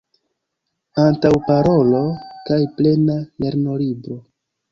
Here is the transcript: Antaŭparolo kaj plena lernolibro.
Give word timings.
Antaŭparolo 1.01 2.01
kaj 2.49 2.59
plena 2.79 3.17
lernolibro. 3.45 4.19